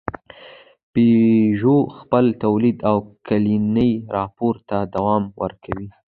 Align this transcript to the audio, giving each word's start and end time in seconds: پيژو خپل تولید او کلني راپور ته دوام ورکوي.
پيژو 0.93 1.77
خپل 1.97 2.25
تولید 2.43 2.77
او 2.89 2.97
کلني 3.27 3.91
راپور 4.15 4.55
ته 4.69 4.77
دوام 4.95 5.23
ورکوي. 5.41 5.87